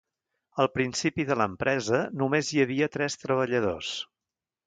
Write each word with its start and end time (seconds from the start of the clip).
Al 0.61 0.69
principi 0.77 1.25
de 1.31 1.35
l'empresa, 1.41 1.99
només 2.23 2.51
hi 2.55 2.63
havia 2.65 2.89
tres 2.97 3.21
treballadors. 3.27 3.93